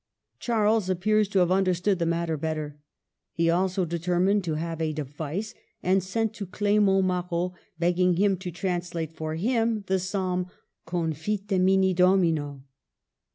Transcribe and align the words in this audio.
Charles 0.39 0.89
appears 0.89 1.27
to 1.27 1.37
have 1.37 1.51
understood 1.51 1.99
the 1.99 2.07
matter 2.07 2.35
better. 2.35 2.79
He 3.33 3.51
also 3.51 3.85
de 3.85 3.99
termined 3.99 4.41
to 4.45 4.55
have 4.55 4.81
a 4.81 4.93
device, 4.93 5.53
and 5.83 6.01
sent 6.03 6.33
to 6.33 6.47
Clement 6.47 7.05
Marot, 7.05 7.51
begging 7.77 8.15
him 8.15 8.35
to 8.37 8.49
translate 8.49 9.13
for 9.13 9.35
him 9.35 9.83
the 9.85 9.99
psalm'' 9.99 10.47
Confitemini 10.87 11.93
Domino." 11.93 12.63